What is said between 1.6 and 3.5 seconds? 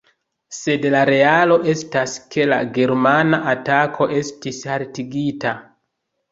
estas, ke la germana